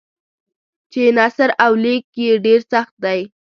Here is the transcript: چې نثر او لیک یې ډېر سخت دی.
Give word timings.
چې 0.91 1.01
نثر 1.17 1.49
او 1.65 1.71
لیک 1.83 2.05
یې 2.23 2.31
ډېر 2.45 2.59
سخت 2.73 2.93
دی. 3.03 3.21